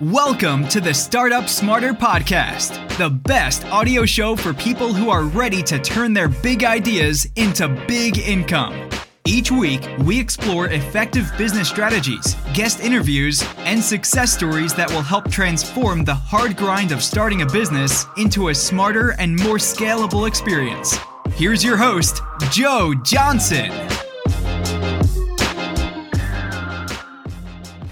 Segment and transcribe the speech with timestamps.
[0.00, 5.60] Welcome to the Startup Smarter Podcast, the best audio show for people who are ready
[5.64, 8.90] to turn their big ideas into big income.
[9.26, 15.28] Each week, we explore effective business strategies, guest interviews, and success stories that will help
[15.32, 20.96] transform the hard grind of starting a business into a smarter and more scalable experience.
[21.32, 22.22] Here's your host,
[22.52, 23.72] Joe Johnson.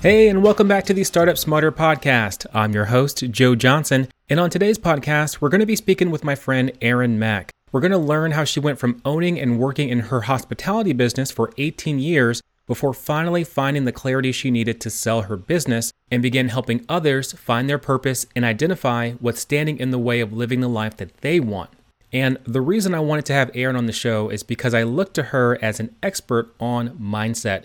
[0.06, 2.46] Hey, and welcome back to the Startup Smarter podcast.
[2.54, 6.22] I'm your host, Joe Johnson, and on today's podcast, we're going to be speaking with
[6.22, 7.50] my friend Erin Mac.
[7.72, 11.32] We're going to learn how she went from owning and working in her hospitality business
[11.32, 16.22] for 18 years before finally finding the clarity she needed to sell her business and
[16.22, 20.60] begin helping others find their purpose and identify what's standing in the way of living
[20.60, 21.70] the life that they want.
[22.12, 25.12] And the reason I wanted to have Erin on the show is because I look
[25.14, 27.64] to her as an expert on mindset.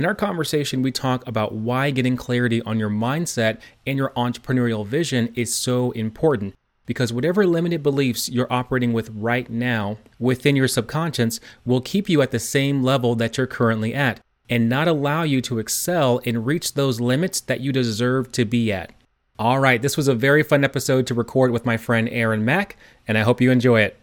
[0.00, 4.86] In our conversation, we talk about why getting clarity on your mindset and your entrepreneurial
[4.86, 6.54] vision is so important.
[6.86, 12.22] Because whatever limited beliefs you're operating with right now within your subconscious will keep you
[12.22, 16.46] at the same level that you're currently at and not allow you to excel and
[16.46, 18.94] reach those limits that you deserve to be at.
[19.38, 22.78] All right, this was a very fun episode to record with my friend Erin Mac,
[23.06, 24.00] and I hope you enjoy it.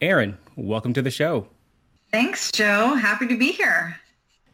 [0.00, 1.46] Erin, welcome to the show.
[2.12, 2.94] Thanks, Joe.
[2.94, 3.96] Happy to be here.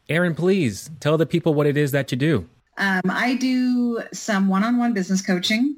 [0.07, 2.49] Erin, please tell the people what it is that you do.
[2.77, 5.75] Um, I do some one-on-one business coaching.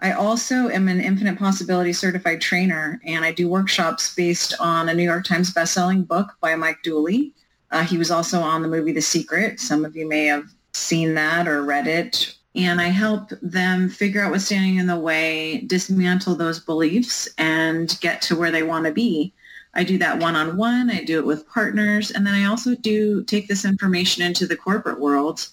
[0.00, 4.94] I also am an infinite possibility certified trainer, and I do workshops based on a
[4.94, 7.34] New York Times bestselling book by Mike Dooley.
[7.72, 9.58] Uh, he was also on the movie The Secret.
[9.58, 12.34] Some of you may have seen that or read it.
[12.54, 17.98] And I help them figure out what's standing in the way, dismantle those beliefs, and
[18.00, 19.34] get to where they want to be.
[19.74, 20.90] I do that one-on-one.
[20.90, 22.10] I do it with partners.
[22.10, 25.48] And then I also do take this information into the corporate world.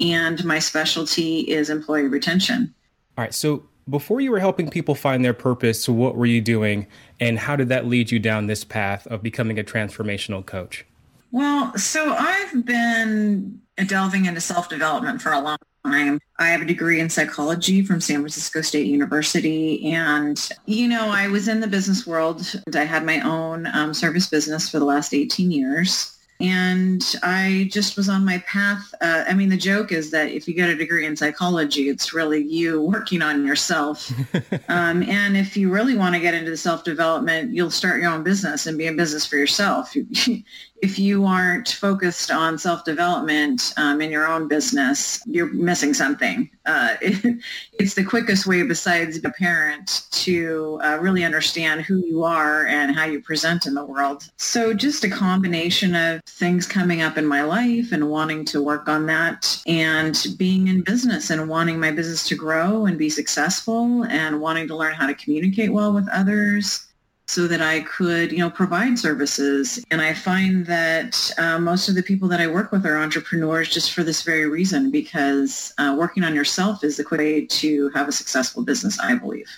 [0.00, 2.74] And my specialty is employee retention.
[3.18, 3.34] All right.
[3.34, 6.86] So before you were helping people find their purpose, what were you doing?
[7.20, 10.84] And how did that lead you down this path of becoming a transformational coach?
[11.32, 16.20] Well, so I've been delving into self-development for a long time.
[16.38, 19.92] I have a degree in psychology from San Francisco State University.
[19.92, 22.42] And, you know, I was in the business world.
[22.74, 26.12] I had my own um, service business for the last 18 years.
[26.38, 28.94] And I just was on my path.
[29.00, 32.12] Uh, I mean, the joke is that if you get a degree in psychology, it's
[32.12, 34.12] really you working on yourself.
[34.68, 38.22] um, and if you really want to get into the self-development, you'll start your own
[38.22, 39.94] business and be in business for yourself.
[40.82, 46.50] if you aren't focused on self-development um, in your own business, you're missing something.
[46.66, 47.38] Uh, it,
[47.78, 52.94] it's the quickest way besides a parent to uh, really understand who you are and
[52.94, 54.30] how you present in the world.
[54.36, 58.88] So just a combination of things coming up in my life and wanting to work
[58.88, 64.04] on that and being in business and wanting my business to grow and be successful
[64.04, 66.86] and wanting to learn how to communicate well with others
[67.28, 69.84] so that I could, you know, provide services.
[69.90, 73.68] And I find that uh, most of the people that I work with are entrepreneurs
[73.68, 77.88] just for this very reason, because uh, working on yourself is the quick way to
[77.90, 79.48] have a successful business, I believe.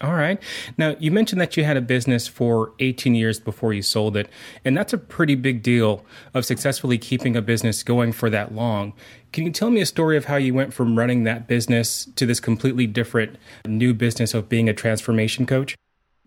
[0.00, 0.42] All right.
[0.76, 4.28] Now, you mentioned that you had a business for 18 years before you sold it,
[4.64, 6.04] and that's a pretty big deal
[6.34, 8.92] of successfully keeping a business going for that long.
[9.32, 12.26] Can you tell me a story of how you went from running that business to
[12.26, 13.36] this completely different
[13.66, 15.76] new business of being a transformation coach?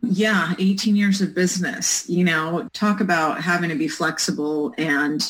[0.01, 2.07] Yeah, 18 years of business.
[2.07, 5.21] You know, talk about having to be flexible and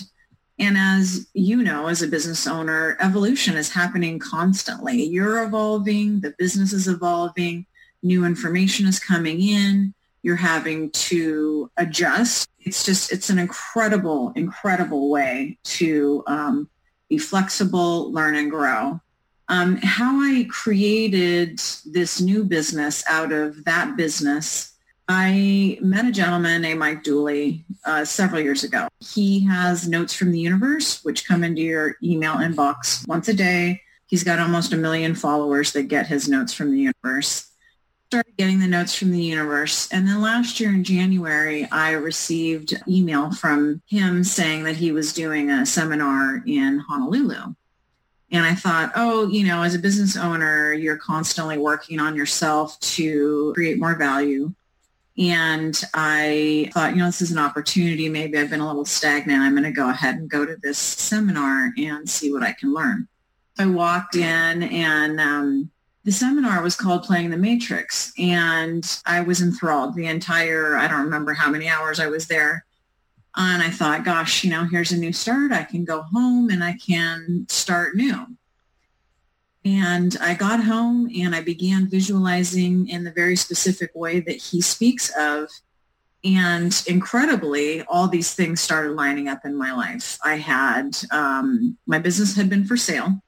[0.60, 5.04] and as you know, as a business owner, evolution is happening constantly.
[5.04, 7.68] You're evolving, the business is evolving,
[8.02, 12.50] new information is coming in, you're having to adjust.
[12.60, 16.70] It's just, it's an incredible, incredible way to um,
[17.08, 19.00] be flexible, learn and grow.
[19.50, 24.74] Um, how I created this new business out of that business,
[25.08, 28.90] I met a gentleman named Mike Dooley uh, several years ago.
[29.00, 33.82] He has notes from the universe, which come into your email inbox once a day.
[34.08, 37.50] He's got almost a million followers that get his notes from the universe.
[38.08, 39.90] Started getting the notes from the universe.
[39.92, 45.14] And then last year in January, I received email from him saying that he was
[45.14, 47.54] doing a seminar in Honolulu.
[48.32, 52.80] And I thought, oh, you know, as a business owner, you're constantly working on yourself
[52.82, 54.54] to create more value.
[55.18, 58.08] And I thought, you know, this is an opportunity.
[58.08, 59.42] Maybe I've been a little stagnant.
[59.42, 62.74] I'm going to go ahead and go to this seminar and see what I can
[62.74, 63.08] learn.
[63.58, 65.72] I walked in and um,
[66.04, 68.14] the seminar was called Playing the Matrix.
[68.20, 72.66] And I was enthralled the entire, I don't remember how many hours I was there.
[73.38, 75.52] And I thought, gosh, you know, here's a new start.
[75.52, 78.26] I can go home and I can start new.
[79.64, 84.62] And I got home and I began visualizing in the very specific way that he
[84.62, 85.50] speaks of.
[86.24, 90.18] And incredibly, all these things started lining up in my life.
[90.24, 93.22] I had, um, my business had been for sale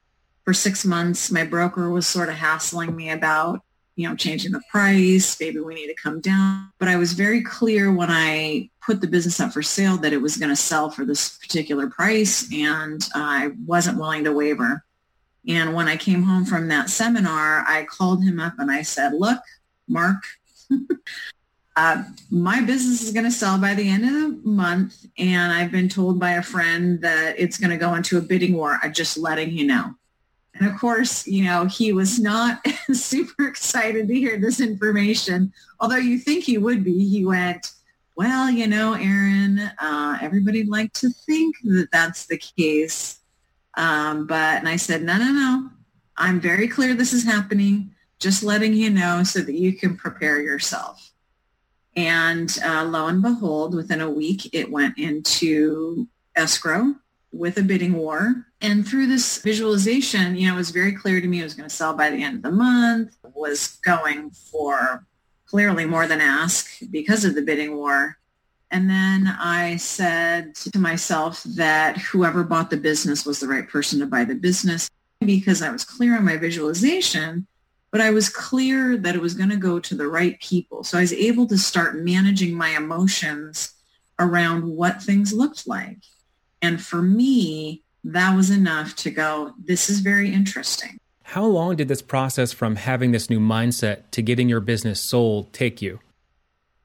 [0.44, 1.30] for six months.
[1.30, 3.60] My broker was sort of hassling me about,
[3.94, 5.38] you know, changing the price.
[5.38, 6.72] Maybe we need to come down.
[6.78, 10.20] But I was very clear when I put the business up for sale that it
[10.20, 12.52] was going to sell for this particular price.
[12.52, 14.84] And I wasn't willing to waver.
[15.46, 19.12] And when I came home from that seminar, I called him up and I said,
[19.14, 19.38] look,
[19.86, 20.24] Mark,
[21.76, 25.06] uh, my business is going to sell by the end of the month.
[25.16, 28.54] And I've been told by a friend that it's going to go into a bidding
[28.54, 28.80] war.
[28.82, 29.94] I'm just letting you know.
[30.56, 32.60] And of course, you know, he was not
[32.92, 37.08] super excited to hear this information, although you think he would be.
[37.08, 37.70] He went,
[38.20, 43.18] well, you know, Erin, uh, everybody'd like to think that that's the case.
[43.78, 45.70] Um, but, and I said, no, no, no.
[46.18, 47.94] I'm very clear this is happening.
[48.18, 51.12] Just letting you know so that you can prepare yourself.
[51.96, 56.06] And uh, lo and behold, within a week, it went into
[56.36, 56.96] escrow
[57.32, 58.44] with a bidding war.
[58.60, 61.70] And through this visualization, you know, it was very clear to me it was going
[61.70, 65.06] to sell by the end of the month, was going for
[65.50, 68.16] clearly more than ask because of the bidding war.
[68.70, 73.98] And then I said to myself that whoever bought the business was the right person
[73.98, 74.88] to buy the business
[75.18, 77.48] because I was clear on my visualization,
[77.90, 80.84] but I was clear that it was going to go to the right people.
[80.84, 83.72] So I was able to start managing my emotions
[84.20, 85.98] around what things looked like.
[86.62, 91.00] And for me, that was enough to go, this is very interesting.
[91.30, 95.52] How long did this process from having this new mindset to getting your business sold
[95.52, 96.00] take you?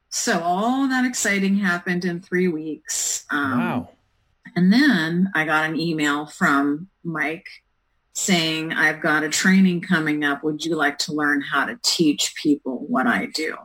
[0.10, 3.26] So all that exciting happened in three weeks.
[3.32, 3.90] Um, wow.
[4.56, 7.48] And then I got an email from Mike
[8.14, 10.44] saying, I've got a training coming up.
[10.44, 13.56] Would you like to learn how to teach people what I do?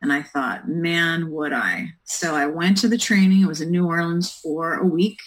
[0.00, 1.90] And I thought, man, would I?
[2.04, 3.42] So I went to the training.
[3.42, 5.18] It was in New Orleans for a week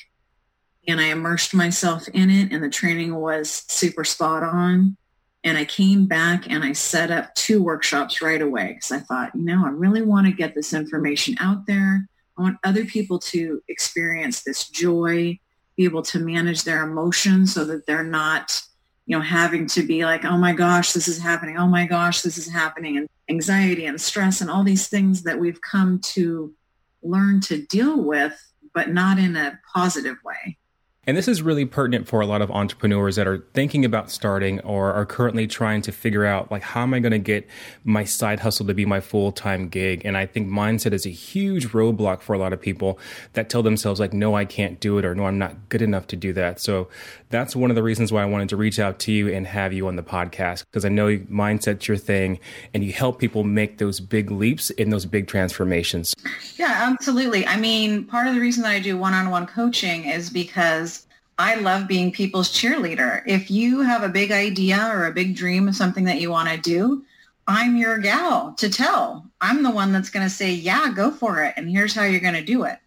[0.90, 4.98] and I immersed myself in it and the training was super spot on.
[5.44, 9.34] And I came back and I set up two workshops right away because I thought,
[9.34, 12.08] you know, I really want to get this information out there.
[12.38, 15.40] I want other people to experience this joy,
[15.78, 18.62] be able to manage their emotions so that they're not,
[19.06, 21.58] you know, having to be like, oh my gosh, this is happening.
[21.58, 22.98] Oh my gosh, this is happening.
[22.98, 26.54] And anxiety and stress and all these things that we've come to
[27.02, 28.38] learn to deal with,
[28.74, 30.58] but not in a positive way.
[31.08, 34.60] And this is really pertinent for a lot of entrepreneurs that are thinking about starting
[34.60, 37.48] or are currently trying to figure out like how am I going to get
[37.84, 40.04] my side hustle to be my full-time gig?
[40.06, 43.00] And I think mindset is a huge roadblock for a lot of people
[43.34, 46.06] that tell themselves like no I can't do it or no I'm not good enough
[46.08, 46.60] to do that.
[46.60, 46.90] So
[47.30, 49.74] that's one of the reasons why I wanted to reach out to you and have
[49.74, 52.40] you on the podcast because I know mindset's your thing
[52.74, 56.14] and you help people make those big leaps in those big transformations.
[56.58, 57.48] Yeah, absolutely.
[57.48, 60.99] I mean, part of the reason that I do one-on-one coaching is because
[61.40, 63.24] I love being people's cheerleader.
[63.26, 66.50] If you have a big idea or a big dream of something that you want
[66.50, 67.06] to do,
[67.48, 69.26] I'm your gal to tell.
[69.40, 71.54] I'm the one that's going to say, yeah, go for it.
[71.56, 72.78] And here's how you're going to do it.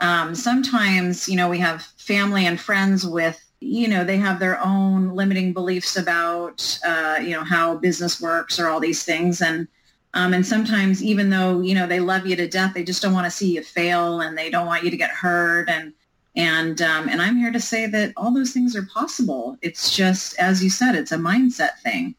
[0.00, 4.60] Um, sometimes, you know, we have family and friends with, you know, they have their
[4.60, 9.40] own limiting beliefs about, uh, you know, how business works or all these things.
[9.40, 9.68] And,
[10.14, 13.14] um, and sometimes even though, you know, they love you to death, they just don't
[13.14, 15.70] want to see you fail and they don't want you to get hurt.
[15.70, 15.92] And,
[16.36, 19.56] and um, and I'm here to say that all those things are possible.
[19.62, 22.14] It's just, as you said, it's a mindset thing.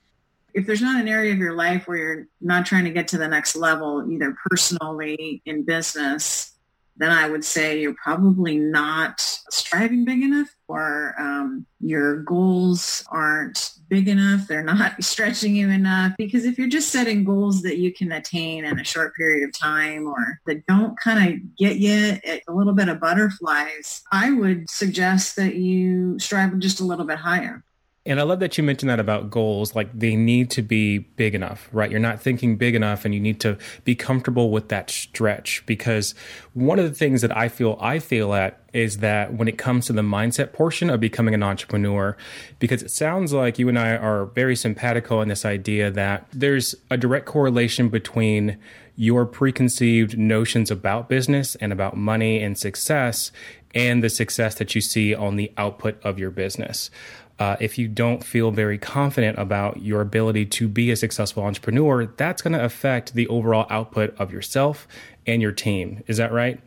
[0.54, 3.18] If there's not an area of your life where you're not trying to get to
[3.18, 6.55] the next level, either personally in business
[6.98, 13.72] then I would say you're probably not striving big enough or um, your goals aren't
[13.90, 14.48] big enough.
[14.48, 16.14] They're not stretching you enough.
[16.18, 19.58] Because if you're just setting goals that you can attain in a short period of
[19.58, 24.70] time or that don't kind of get you a little bit of butterflies, I would
[24.70, 27.64] suggest that you strive just a little bit higher.
[28.08, 29.74] And I love that you mentioned that about goals.
[29.74, 31.90] Like they need to be big enough, right?
[31.90, 36.14] You're not thinking big enough and you need to be comfortable with that stretch because
[36.54, 39.88] one of the things that I feel I fail at is that when it comes
[39.88, 42.16] to the mindset portion of becoming an entrepreneur,
[42.60, 46.76] because it sounds like you and I are very simpatico in this idea that there's
[46.92, 48.58] a direct correlation between
[48.98, 53.32] your preconceived notions about business and about money and success
[53.74, 56.90] and the success that you see on the output of your business
[57.40, 62.06] uh, if you don't feel very confident about your ability to be a successful entrepreneur,
[62.06, 64.88] that's going to affect the overall output of yourself
[65.28, 66.04] and your team.
[66.08, 66.60] Is that right?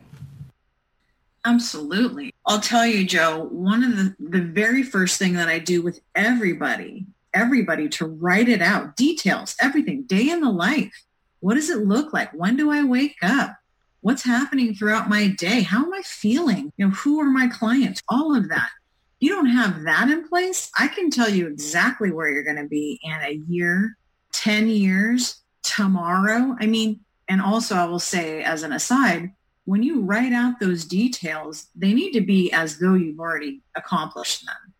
[1.45, 2.33] Absolutely.
[2.45, 6.01] I'll tell you, Joe, one of the, the very first thing that I do with
[6.15, 11.03] everybody everybody to write it out, details, everything, day in the life.
[11.39, 12.31] What does it look like?
[12.33, 13.55] When do I wake up?
[14.01, 15.61] What's happening throughout my day?
[15.61, 16.71] How am I feeling?
[16.77, 18.01] You know, who are my clients?
[18.09, 18.69] All of that.
[19.19, 20.71] You don't have that in place.
[20.77, 23.97] I can tell you exactly where you're going to be in a year,
[24.31, 26.55] 10 years, tomorrow.
[26.59, 29.31] I mean, and also I will say as an aside,
[29.65, 34.45] when you write out those details, they need to be as though you've already accomplished
[34.45, 34.73] them.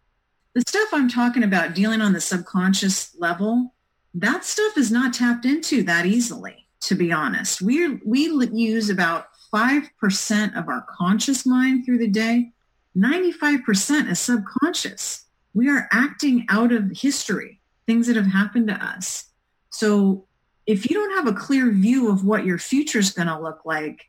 [0.56, 3.76] The stuff I'm talking about dealing on the subconscious level,
[4.16, 7.62] that stuff is not tapped into that easily, to be honest.
[7.62, 12.52] We we use about 5% of our conscious mind through the day.
[13.00, 15.26] 95% is subconscious.
[15.54, 19.26] We are acting out of history, things that have happened to us.
[19.70, 20.26] So
[20.68, 23.62] if you don't have a clear view of what your future is going to look
[23.66, 24.06] like,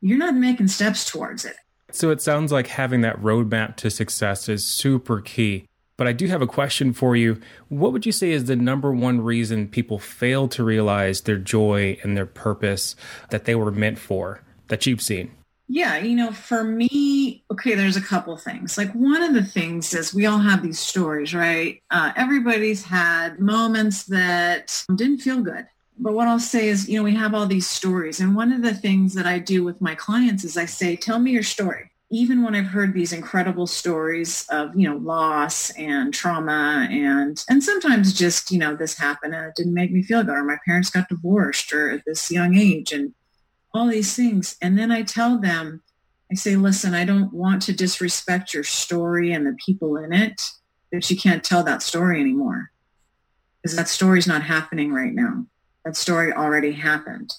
[0.00, 1.56] you're not making steps towards it.
[1.90, 5.64] So it sounds like having that roadmap to success is super key.
[5.96, 7.40] But I do have a question for you.
[7.68, 11.98] What would you say is the number one reason people fail to realize their joy
[12.02, 12.94] and their purpose
[13.30, 15.32] that they were meant for that you've seen?
[15.70, 18.78] Yeah, you know, for me, okay, there's a couple things.
[18.78, 21.82] Like one of the things is we all have these stories, right?
[21.90, 25.66] Uh, everybody's had moments that didn't feel good.
[25.98, 28.18] But what I'll say is, you know, we have all these stories.
[28.18, 31.18] And one of the things that I do with my clients is I say, tell
[31.18, 31.90] me your story.
[32.10, 37.62] Even when I've heard these incredible stories of, you know, loss and trauma and, and
[37.62, 40.56] sometimes just, you know, this happened and it didn't make me feel good or my
[40.64, 43.12] parents got divorced or at this young age and
[43.78, 44.56] all these things.
[44.60, 45.82] And then I tell them,
[46.30, 50.50] I say, listen, I don't want to disrespect your story and the people in it,
[50.92, 52.70] but you can't tell that story anymore
[53.62, 55.46] because that story's not happening right now.
[55.84, 57.32] That story already happened.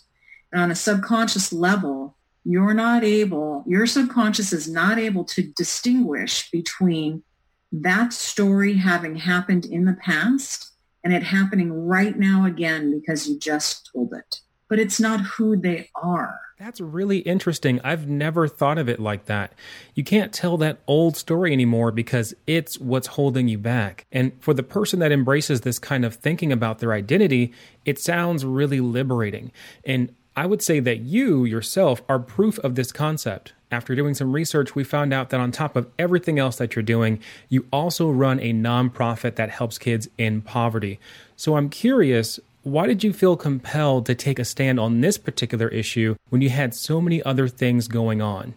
[0.51, 6.49] And on a subconscious level, you're not able, your subconscious is not able to distinguish
[6.49, 7.23] between
[7.71, 10.71] that story having happened in the past
[11.03, 15.57] and it happening right now again because you just told it but it's not who
[15.57, 16.39] they are.
[16.59, 17.79] That's really interesting.
[17.83, 19.53] I've never thought of it like that.
[19.95, 24.05] You can't tell that old story anymore because it's what's holding you back.
[24.11, 27.53] And for the person that embraces this kind of thinking about their identity,
[27.85, 29.51] it sounds really liberating.
[29.85, 33.53] And I would say that you yourself are proof of this concept.
[33.71, 36.83] After doing some research, we found out that on top of everything else that you're
[36.83, 40.99] doing, you also run a nonprofit that helps kids in poverty.
[41.35, 45.67] So I'm curious, why did you feel compelled to take a stand on this particular
[45.69, 48.53] issue when you had so many other things going on?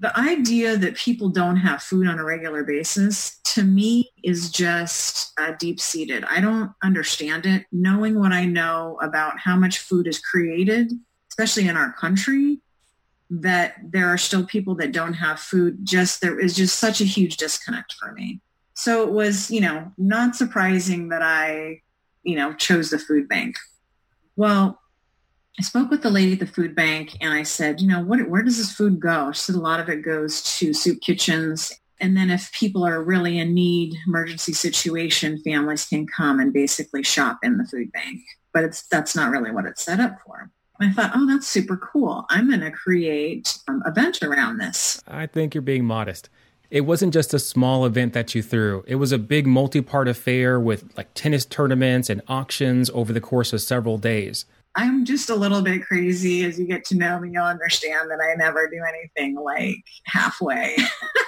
[0.00, 5.38] The idea that people don't have food on a regular basis to me is just
[5.38, 6.24] uh, deep seated.
[6.24, 7.66] I don't understand it.
[7.70, 10.92] Knowing what I know about how much food is created,
[11.30, 12.60] especially in our country,
[13.28, 17.04] that there are still people that don't have food, just there is just such a
[17.04, 18.40] huge disconnect for me.
[18.74, 21.82] So it was, you know, not surprising that I
[22.22, 23.56] you know, chose the food bank.
[24.36, 24.80] Well,
[25.58, 28.28] I spoke with the lady at the food bank and I said, you know, what,
[28.28, 29.32] where does this food go?
[29.32, 31.72] She said a lot of it goes to soup kitchens.
[32.00, 37.02] And then if people are really in need, emergency situation, families can come and basically
[37.02, 38.20] shop in the food bank.
[38.54, 40.50] But it's that's not really what it's set up for.
[40.80, 42.24] I thought, oh, that's super cool.
[42.30, 45.02] I'm going to create an event around this.
[45.06, 46.30] I think you're being modest
[46.70, 48.84] it wasn't just a small event that you threw.
[48.86, 53.52] It was a big multi-part affair with like tennis tournaments and auctions over the course
[53.52, 54.44] of several days.
[54.76, 56.44] I'm just a little bit crazy.
[56.44, 60.76] As you get to know me, you'll understand that I never do anything like halfway.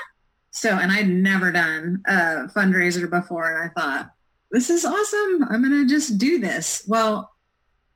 [0.52, 3.52] so, and I'd never done a fundraiser before.
[3.52, 4.10] And I thought,
[4.52, 5.44] this is awesome.
[5.50, 6.84] I'm going to just do this.
[6.86, 7.30] Well,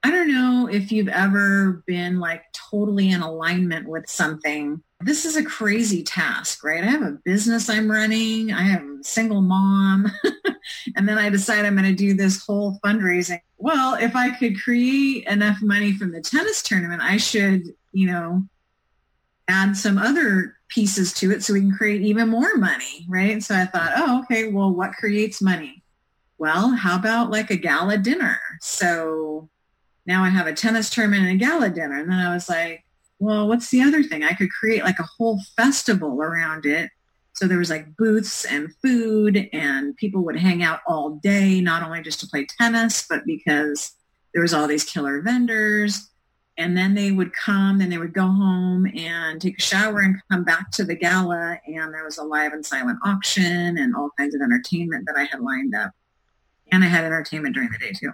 [0.02, 4.82] I don't know if you've ever been like totally in alignment with something.
[5.00, 6.82] This is a crazy task, right?
[6.82, 8.52] I have a business I'm running.
[8.52, 10.10] I am a single mom.
[10.96, 13.40] and then I decide I'm going to do this whole fundraising.
[13.58, 18.44] Well, if I could create enough money from the tennis tournament, I should, you know,
[19.48, 23.42] add some other pieces to it so we can create even more money, right?
[23.42, 25.82] So I thought, oh, okay, well, what creates money?
[26.38, 28.38] Well, how about like a gala dinner?
[28.60, 29.48] So
[30.06, 31.98] now I have a tennis tournament and a gala dinner.
[31.98, 32.84] And then I was like,
[33.18, 34.24] well, what's the other thing?
[34.24, 36.90] I could create like a whole festival around it.
[37.32, 41.82] So there was like booths and food and people would hang out all day, not
[41.82, 43.92] only just to play tennis, but because
[44.32, 46.10] there was all these killer vendors.
[46.58, 50.16] And then they would come and they would go home and take a shower and
[50.30, 51.58] come back to the gala.
[51.66, 55.24] And there was a live and silent auction and all kinds of entertainment that I
[55.24, 55.90] had lined up.
[56.72, 58.12] And I had entertainment during the day too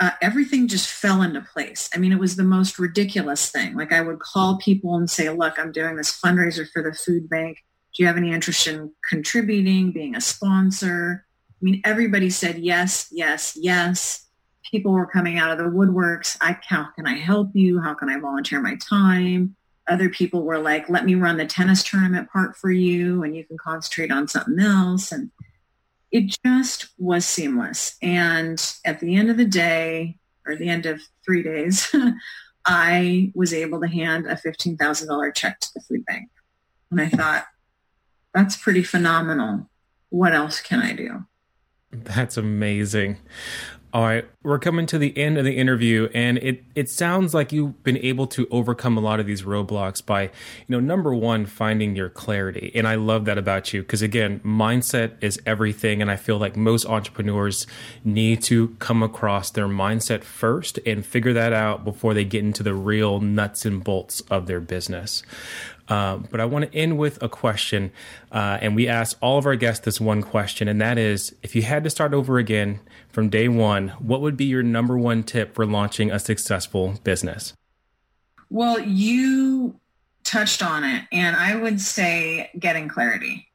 [0.00, 1.90] uh, everything just fell into place.
[1.94, 3.76] I mean, it was the most ridiculous thing.
[3.76, 7.28] Like I would call people and say, look, I'm doing this fundraiser for the food
[7.28, 7.58] bank.
[7.94, 11.26] Do you have any interest in contributing, being a sponsor?
[11.60, 14.26] I mean, everybody said yes, yes, yes.
[14.70, 16.36] People were coming out of the woodworks.
[16.40, 17.80] I, how can I help you?
[17.80, 19.56] How can I volunteer my time?
[19.86, 23.44] Other people were like, let me run the tennis tournament part for you and you
[23.44, 25.12] can concentrate on something else.
[25.12, 25.30] And
[26.12, 27.96] it just was seamless.
[28.02, 31.94] And at the end of the day, or the end of three days,
[32.66, 36.28] I was able to hand a $15,000 check to the food bank.
[36.90, 37.46] And I thought,
[38.34, 39.68] that's pretty phenomenal.
[40.10, 41.24] What else can I do?
[41.92, 43.18] That's amazing.
[43.92, 47.50] All right, we're coming to the end of the interview, and it it sounds like
[47.50, 50.30] you've been able to overcome a lot of these roadblocks by, you
[50.68, 55.14] know, number one, finding your clarity, and I love that about you because again, mindset
[55.20, 57.66] is everything, and I feel like most entrepreneurs
[58.04, 62.62] need to come across their mindset first and figure that out before they get into
[62.62, 65.24] the real nuts and bolts of their business.
[65.90, 67.90] Um, but I want to end with a question.
[68.30, 71.56] Uh, and we asked all of our guests this one question, and that is if
[71.56, 75.24] you had to start over again from day one, what would be your number one
[75.24, 77.52] tip for launching a successful business?
[78.48, 79.74] Well, you
[80.22, 83.48] touched on it, and I would say getting clarity.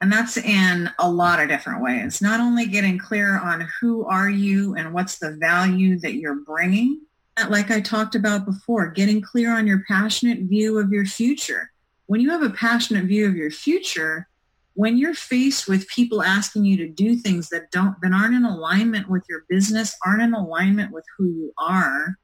[0.00, 2.22] And that's in a lot of different ways.
[2.22, 7.02] Not only getting clear on who are you and what's the value that you're bringing,
[7.48, 11.70] like I talked about before, getting clear on your passionate view of your future
[12.10, 14.26] when you have a passionate view of your future,
[14.74, 18.44] when you're faced with people asking you to do things that don't that aren't in
[18.44, 22.16] alignment with your business, aren't in alignment with who you are,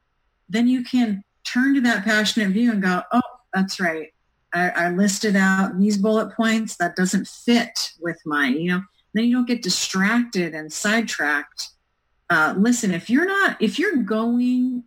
[0.48, 3.20] then you can turn to that passionate view and go, oh,
[3.54, 4.08] that's right.
[4.52, 8.58] I, I listed out these bullet points that doesn't fit with mine.
[8.58, 8.82] you know,
[9.14, 11.68] then you don't get distracted and sidetracked.
[12.28, 14.82] Uh, listen, if you're not, if you're going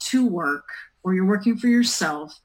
[0.00, 0.66] to work
[1.04, 2.40] or you're working for yourself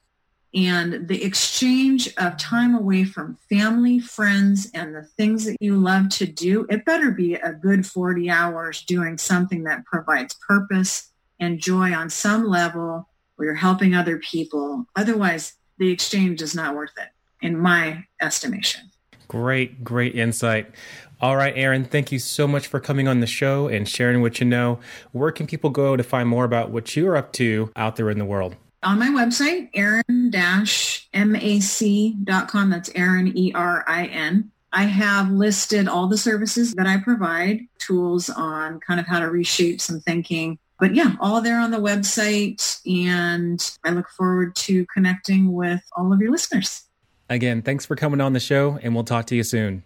[0.55, 6.07] and the exchange of time away from family, friends, and the things that you love
[6.09, 11.59] to do, it better be a good 40 hours doing something that provides purpose and
[11.59, 14.85] joy on some level where you're helping other people.
[14.95, 17.09] Otherwise, the exchange is not worth it,
[17.41, 18.89] in my estimation.
[19.27, 20.71] Great, great insight.
[21.19, 24.39] All right, Erin, thank you so much for coming on the show and sharing what
[24.39, 24.79] you know.
[25.11, 28.19] Where can people go to find more about what you're up to out there in
[28.19, 28.55] the world?
[28.85, 32.69] On my website, erin-mac.com.
[32.69, 34.51] That's Erin, E-R-I-N.
[34.71, 39.29] I have listed all the services that I provide, tools on kind of how to
[39.29, 40.59] reshape some thinking.
[40.79, 42.81] But yeah, all there on the website.
[42.85, 46.83] And I look forward to connecting with all of your listeners.
[47.29, 49.83] Again, thanks for coming on the show, and we'll talk to you soon.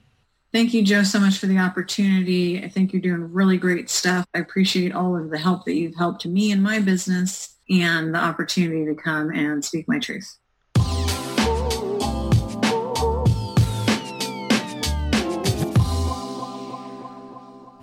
[0.51, 2.63] Thank you, Joe, so much for the opportunity.
[2.63, 4.25] I think you're doing really great stuff.
[4.33, 8.19] I appreciate all of the help that you've helped me in my business and the
[8.19, 10.38] opportunity to come and speak my truth.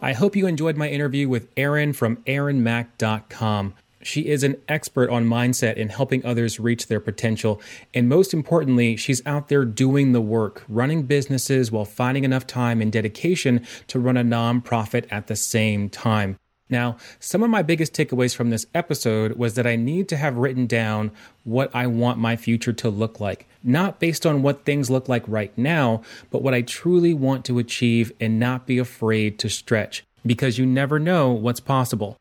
[0.06, 3.74] I hope you enjoyed my interview with Erin from erinmac.com.
[4.02, 7.60] She is an expert on mindset and helping others reach their potential.
[7.92, 12.80] And most importantly, she's out there doing the work, running businesses while finding enough time
[12.80, 16.36] and dedication to run a nonprofit at the same time.
[16.68, 20.36] Now, some of my biggest takeaways from this episode was that I need to have
[20.36, 21.12] written down
[21.44, 25.22] what I want my future to look like, not based on what things look like
[25.28, 30.04] right now, but what I truly want to achieve and not be afraid to stretch
[30.24, 32.16] because you never know what's possible.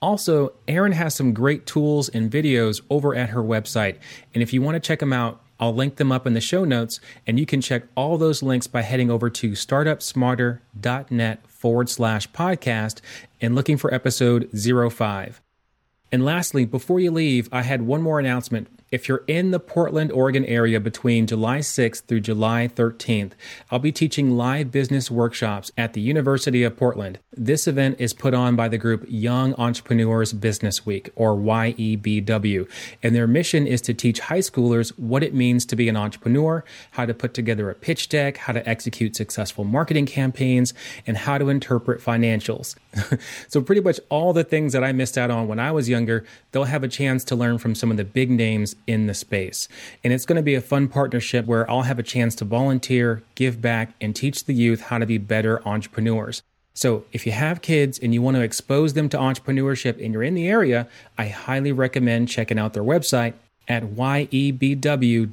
[0.00, 3.96] Also, Erin has some great tools and videos over at her website,
[4.32, 6.64] and if you want to check them out, I'll link them up in the show
[6.64, 12.30] notes, and you can check all those links by heading over to startupsmarter.net forward slash
[12.32, 13.00] podcast
[13.40, 15.42] and looking for episode 05.
[16.10, 20.10] And lastly, before you leave, I had one more announcement if you're in the Portland,
[20.10, 23.32] Oregon area between July 6th through July 13th,
[23.70, 27.20] I'll be teaching live business workshops at the University of Portland.
[27.36, 32.68] This event is put on by the group Young Entrepreneurs Business Week, or YEBW,
[33.00, 36.64] and their mission is to teach high schoolers what it means to be an entrepreneur,
[36.92, 40.74] how to put together a pitch deck, how to execute successful marketing campaigns,
[41.06, 42.74] and how to interpret financials.
[43.48, 46.24] so, pretty much all the things that I missed out on when I was younger,
[46.50, 49.68] they'll have a chance to learn from some of the big names in the space.
[50.02, 53.22] And it's going to be a fun partnership where I'll have a chance to volunteer,
[53.34, 56.42] give back, and teach the youth how to be better entrepreneurs.
[56.72, 60.22] So, if you have kids and you want to expose them to entrepreneurship and you're
[60.22, 60.88] in the area,
[61.18, 63.34] I highly recommend checking out their website
[63.68, 65.26] at yebw.org.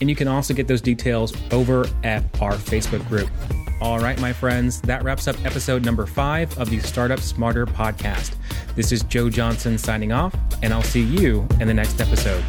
[0.00, 3.30] And you can also get those details over at our Facebook group.
[3.78, 8.34] All right, my friends, that wraps up episode number five of the Startup Smarter podcast.
[8.74, 12.42] This is Joe Johnson signing off, and I'll see you in the next episode.